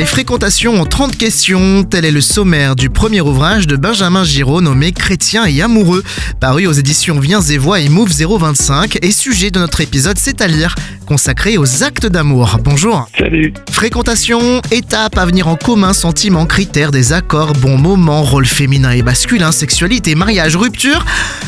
Les 0.00 0.06
fréquentations 0.06 0.80
en 0.80 0.86
30 0.86 1.18
questions, 1.18 1.84
tel 1.84 2.06
est 2.06 2.10
le 2.10 2.22
sommaire 2.22 2.74
du 2.74 2.88
premier 2.88 3.20
ouvrage 3.20 3.66
de 3.66 3.76
Benjamin 3.76 4.24
Giraud 4.24 4.62
nommé 4.62 4.92
Chrétien 4.92 5.44
et 5.44 5.60
amoureux, 5.60 6.02
paru 6.40 6.66
aux 6.66 6.72
éditions 6.72 7.20
Viens 7.20 7.42
et 7.42 7.58
Voix 7.58 7.80
et 7.80 7.90
Move 7.90 8.08
025 8.10 8.98
et 9.02 9.10
sujet 9.10 9.50
de 9.50 9.58
notre 9.58 9.82
épisode 9.82 10.18
C'est 10.18 10.40
à 10.40 10.46
lire, 10.46 10.74
consacré 11.04 11.58
aux 11.58 11.82
actes 11.82 12.06
d'amour. 12.06 12.56
Bonjour. 12.64 13.08
Salut. 13.18 13.52
Fréquentation, 13.70 14.62
étape, 14.70 15.18
avenir 15.18 15.48
en 15.48 15.56
commun, 15.56 15.92
sentiments, 15.92 16.46
critères, 16.46 16.92
des 16.92 17.12
accords, 17.12 17.52
bons 17.52 17.76
moments, 17.76 18.22
rôle 18.22 18.46
féminin 18.46 18.92
et 18.92 19.02
masculin, 19.02 19.52
sexualité, 19.52 20.14
mariage, 20.14 20.56
rupture. 20.56 21.04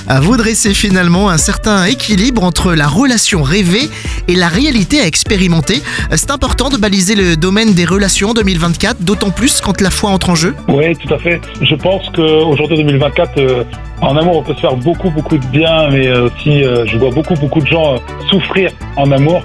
À 0.09 0.21
vous 0.21 0.37
dresser 0.37 0.75
finalement 0.75 1.31
un 1.31 1.39
certain 1.39 1.85
équilibre 1.85 2.43
entre 2.45 2.75
la 2.75 2.89
relation 2.89 3.43
rêvée 3.43 3.89
et 4.33 4.35
la 4.35 4.49
réalité 4.49 4.99
à 5.01 5.07
expérimenter. 5.07 5.83
C'est 6.13 6.31
important 6.31 6.71
de 6.71 6.79
baliser 6.79 7.15
le 7.15 7.37
domaine 7.37 7.75
des 7.75 7.85
relations 7.85 8.33
2024, 8.33 9.03
d'autant 9.03 9.31
plus 9.31 9.61
quand 9.61 9.81
la 9.83 9.91
foi 9.91 10.11
entre 10.11 10.31
en 10.31 10.35
jeu 10.35 10.55
Oui, 10.69 10.97
tout 10.97 11.13
à 11.13 11.19
fait. 11.19 11.39
Je 11.61 11.75
pense 11.75 12.09
qu'aujourd'hui, 12.15 12.79
2024, 12.79 13.39
euh, 13.39 13.65
en 14.01 14.17
amour, 14.17 14.39
on 14.39 14.43
peut 14.43 14.55
se 14.55 14.61
faire 14.61 14.77
beaucoup, 14.77 15.11
beaucoup 15.11 15.37
de 15.37 15.47
bien, 15.47 15.91
mais 15.91 16.11
aussi, 16.11 16.65
euh, 16.65 16.87
je 16.87 16.97
vois 16.97 17.11
beaucoup, 17.11 17.35
beaucoup 17.35 17.61
de 17.61 17.67
gens 17.67 17.95
euh, 17.95 17.99
souffrir 18.31 18.71
en 18.97 19.11
amour. 19.13 19.43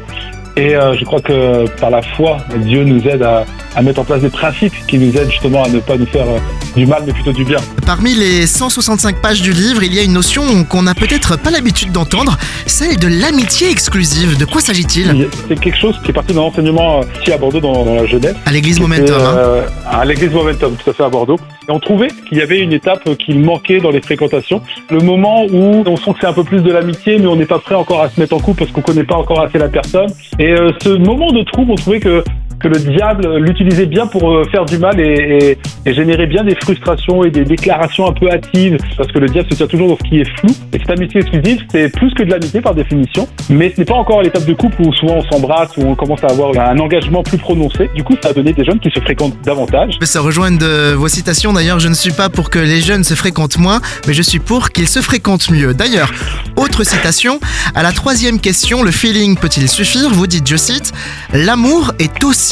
Et 0.55 0.71
je 0.71 1.05
crois 1.05 1.21
que 1.21 1.69
par 1.79 1.91
la 1.91 2.01
foi, 2.01 2.37
Dieu 2.65 2.83
nous 2.83 3.07
aide 3.07 3.21
à, 3.21 3.45
à 3.77 3.83
mettre 3.83 4.01
en 4.01 4.03
place 4.03 4.21
des 4.21 4.29
principes 4.29 4.73
qui 4.87 4.97
nous 4.97 5.15
aident 5.15 5.29
justement 5.29 5.63
à 5.63 5.69
ne 5.69 5.79
pas 5.79 5.97
nous 5.97 6.07
faire 6.07 6.27
euh, 6.27 6.39
du 6.75 6.87
mal 6.87 7.03
mais 7.05 7.13
plutôt 7.13 7.31
du 7.31 7.45
bien. 7.45 7.59
Parmi 7.85 8.15
les 8.15 8.47
165 8.47 9.21
pages 9.21 9.41
du 9.43 9.51
livre, 9.51 9.83
il 9.83 9.93
y 9.93 9.99
a 9.99 10.03
une 10.03 10.13
notion 10.13 10.63
qu'on 10.63 10.81
n'a 10.81 10.95
peut-être 10.95 11.37
pas 11.37 11.51
l'habitude 11.51 11.91
d'entendre, 11.91 12.37
celle 12.65 12.97
de 12.97 13.07
l'amitié 13.07 13.69
exclusive. 13.69 14.35
De 14.37 14.45
quoi 14.45 14.61
s'agit-il? 14.61 15.27
C'est 15.47 15.59
quelque 15.59 15.77
chose 15.77 15.95
qui 16.03 16.09
est 16.09 16.13
parti 16.13 16.33
d'un 16.33 16.41
enseignement 16.41 17.01
euh, 17.01 17.21
ici 17.21 17.31
à 17.31 17.37
Bordeaux 17.37 17.59
dans, 17.59 17.85
la 17.85 18.07
jeunesse. 18.07 18.35
À 18.47 18.51
l'église 18.51 18.79
Momentum. 18.79 19.15
Hein. 19.15 19.35
Euh, 19.37 19.67
à 19.85 20.03
l'église 20.05 20.31
Momentum, 20.31 20.75
tout 20.75 20.89
à 20.89 20.93
fait 20.93 21.03
à 21.03 21.09
Bordeaux. 21.09 21.37
Et 21.69 21.71
on 21.71 21.79
trouvait 21.79 22.09
qu'il 22.27 22.39
y 22.39 22.41
avait 22.41 22.59
une 22.59 22.73
étape 22.73 23.07
qui 23.19 23.35
manquait 23.35 23.79
dans 23.79 23.91
les 23.91 24.01
fréquentations. 24.01 24.63
Le 24.89 25.01
moment 25.01 25.45
où 25.45 25.83
on 25.85 25.97
sent 25.97 26.13
que 26.13 26.17
c'est 26.21 26.27
un 26.27 26.33
peu 26.33 26.43
plus 26.43 26.61
de 26.61 26.71
l'amitié, 26.71 27.19
mais 27.19 27.27
on 27.27 27.35
n'est 27.35 27.45
pas 27.45 27.59
prêt 27.59 27.75
encore 27.75 28.01
à 28.01 28.09
se 28.09 28.19
mettre 28.19 28.35
en 28.35 28.39
couple 28.39 28.59
parce 28.59 28.71
qu'on 28.71 28.81
connaît 28.81 29.03
pas 29.03 29.17
encore 29.17 29.43
assez 29.43 29.59
la 29.59 29.69
personne. 29.69 30.09
Et 30.39 30.55
ce 30.81 30.89
moment 30.89 31.31
de 31.31 31.43
trouble, 31.43 31.73
on 31.73 31.75
trouvait 31.75 31.99
que 31.99 32.23
que 32.59 32.67
le 32.67 32.79
diable 32.79 33.37
l'utilisait 33.37 33.85
bien 33.85 34.07
pour 34.07 34.31
euh, 34.31 34.43
faire 34.51 34.65
du 34.65 34.77
mal 34.77 34.99
et, 34.99 35.57
générer 35.85 36.27
bien 36.27 36.43
des 36.43 36.55
frustrations 36.55 37.23
et 37.23 37.31
des 37.31 37.45
déclarations 37.45 38.07
un 38.07 38.11
peu 38.11 38.29
hâtives, 38.29 38.77
parce 38.97 39.09
que 39.11 39.19
le 39.19 39.27
diable 39.27 39.47
se 39.49 39.55
tient 39.55 39.67
toujours 39.67 39.87
dans 39.87 39.97
ce 39.97 40.09
qui 40.09 40.19
est 40.19 40.37
flou. 40.39 40.49
Et 40.73 40.79
cette 40.79 40.89
amitié 40.89 41.21
exclusive, 41.21 41.63
c'est 41.71 41.89
plus 41.89 42.13
que 42.13 42.23
de 42.23 42.31
l'amitié 42.31 42.59
par 42.59 42.75
définition, 42.75 43.27
mais 43.49 43.71
ce 43.73 43.79
n'est 43.79 43.85
pas 43.85 43.95
encore 43.95 44.19
à 44.19 44.23
l'étape 44.23 44.45
de 44.45 44.53
couple 44.53 44.81
où 44.81 44.93
souvent 44.93 45.15
on 45.15 45.31
s'embrasse, 45.31 45.77
où 45.77 45.83
on 45.83 45.95
commence 45.95 46.23
à 46.23 46.27
avoir 46.27 46.51
un 46.59 46.77
engagement 46.77 47.23
plus 47.23 47.37
prononcé. 47.37 47.89
Du 47.95 48.03
coup, 48.03 48.15
ça 48.21 48.29
a 48.29 48.33
donné 48.33 48.51
des 48.51 48.65
jeunes 48.65 48.79
qui 48.79 48.89
se 48.89 48.99
fréquentent 48.99 49.37
davantage. 49.43 49.97
Ça 50.01 50.19
rejoint 50.19 50.51
de 50.51 50.93
vos 50.93 51.07
citations. 51.07 51.53
D'ailleurs, 51.53 51.79
je 51.79 51.87
ne 51.87 51.93
suis 51.93 52.11
pas 52.11 52.29
pour 52.29 52.49
que 52.49 52.59
les 52.59 52.81
jeunes 52.81 53.05
se 53.05 53.13
fréquentent 53.13 53.57
moins, 53.57 53.79
mais 54.07 54.13
je 54.13 54.21
suis 54.21 54.39
pour 54.39 54.69
qu'ils 54.69 54.89
se 54.89 54.99
fréquentent 54.99 55.49
mieux. 55.51 55.73
D'ailleurs, 55.73 56.11
autre 56.57 56.83
citation, 56.83 57.39
à 57.75 57.83
la 57.83 57.93
troisième 57.93 58.39
question, 58.39 58.83
le 58.83 58.91
feeling 58.91 59.37
peut-il 59.37 59.69
suffire? 59.69 60.09
Vous 60.09 60.27
dites, 60.27 60.47
je 60.47 60.57
cite, 60.57 60.91
l'amour 61.33 61.93
est 61.99 62.23
aussi 62.23 62.46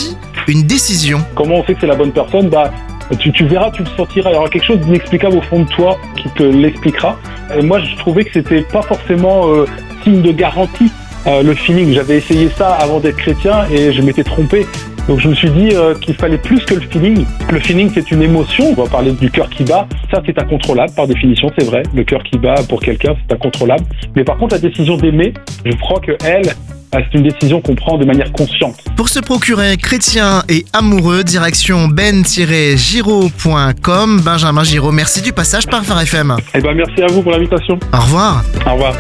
une 0.48 0.64
décision. 0.64 1.20
Comment 1.36 1.56
on 1.56 1.66
sait 1.66 1.74
que 1.74 1.82
c'est 1.82 1.88
la 1.88 1.96
bonne 1.96 2.12
personne? 2.12 2.50
Bah, 2.50 2.72
tu, 3.20 3.46
verras, 3.46 3.72
tu 3.72 3.84
le 3.84 3.90
sentiras. 3.98 4.32
Il 4.32 4.34
y 4.34 4.38
aura 4.38 4.50
quelque 4.50 4.66
chose 4.66 4.80
d'inexplicable 4.80 5.38
au 5.38 5.42
fond 5.42 5.62
de 5.62 5.70
toi 5.70 5.98
qui 6.18 6.30
te 6.30 6.44
l'expliquera. 6.44 7.18
moi, 7.64 7.80
je 7.80 7.96
trouvais 7.98 8.24
que 8.24 8.32
c'était 8.34 8.62
pas 8.62 8.82
forcément 8.82 9.48
euh, 9.48 9.66
signe 10.04 10.22
de 10.22 10.32
garantie 10.32 10.92
euh, 11.28 11.44
le 11.44 11.54
feeling. 11.54 11.94
J'avais 11.94 12.18
essayé 12.18 12.50
ça 12.50 12.74
avant 12.74 13.00
d'être 13.00 13.18
chrétien 13.18 13.66
et 13.72 13.92
je 13.92 14.02
m'étais 14.02 14.24
trompé. 14.24 14.66
Donc 15.08 15.20
je 15.20 15.28
me 15.28 15.36
suis 15.36 15.50
dit 15.52 15.70
euh, 15.74 15.94
qu'il 15.94 16.16
fallait 16.16 16.38
plus 16.38 16.64
que 16.66 16.76
le 16.76 16.82
feeling. 16.82 17.26
Le 17.52 17.60
feeling, 17.60 17.92
c'est 17.94 18.10
une 18.12 18.24
émotion. 18.24 18.70
On 18.70 18.84
va 18.84 18.90
parler 18.90 19.12
du 19.12 19.30
cœur 19.30 19.50
qui 19.50 19.64
bat. 19.64 19.88
Ça, 20.12 20.22
c'est 20.26 20.40
incontrôlable 20.40 20.94
par 20.94 21.08
définition, 21.08 21.52
c'est 21.58 21.66
vrai. 21.66 21.84
Le 21.94 22.04
cœur 22.04 22.24
qui 22.24 22.38
bat 22.38 22.56
pour 22.68 22.80
quelqu'un, 22.80 23.16
c'est 23.22 23.36
incontrôlable. 23.36 23.84
Mais 24.16 24.24
par 24.24 24.38
contre, 24.38 24.56
la 24.56 24.62
décision 24.62 24.98
d'aimer, 24.98 25.34
je 25.64 25.76
crois 25.78 26.00
que 26.00 26.14
elle, 26.24 26.52
c'est 27.04 27.18
une 27.18 27.24
décision 27.24 27.62
qu'on 27.62 27.76
prend 27.76 27.98
de 27.98 28.06
manière 28.06 28.32
consciente. 28.32 28.78
Pour 28.96 29.10
se 29.10 29.20
procurer 29.20 29.78
chrétien 29.78 30.44
et 30.50 30.66
amoureux, 30.74 31.24
direction 31.24 31.88
ben-giro.com. 31.88 34.22
Benjamin 34.22 34.64
Giraud, 34.64 34.92
merci 34.92 35.22
du 35.22 35.34
passage 35.34 35.68
par 35.68 35.84
Phare 35.84 36.02
FM. 36.02 36.36
Eh 36.54 36.62
ben, 36.62 36.74
merci 36.74 37.02
à 37.02 37.08
vous 37.08 37.22
pour 37.22 37.32
l'invitation. 37.32 37.78
Au 37.94 38.00
revoir. 38.00 38.44
Au 38.66 38.74
revoir. 38.74 38.94